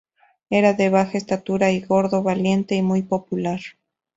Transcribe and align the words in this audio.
Era 0.49 0.73
de 0.73 0.89
baja 0.89 1.15
estatura 1.19 1.69
y 1.69 1.81
gordo, 1.81 2.23
valiente 2.23 2.73
y 2.73 2.81
muy 2.81 3.03
popular. 3.03 3.59